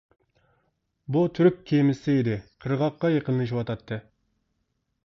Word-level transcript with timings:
بۇ 1.15 1.21
تۈرك 1.39 1.59
كېمىسى 1.73 2.17
ئىدى، 2.23 2.39
قىرغاققا 2.65 3.13
يېقىنلىشىۋاتاتتى. 3.19 4.03